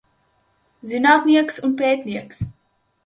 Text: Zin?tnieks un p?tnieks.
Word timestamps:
Zin?tnieks 0.91 1.57
un 1.67 1.73
p?tnieks. 1.83 2.39